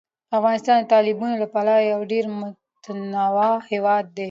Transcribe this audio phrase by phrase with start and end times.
[0.37, 4.19] افغانستان د تالابونو له پلوه یو ډېر متنوع هېواد دی.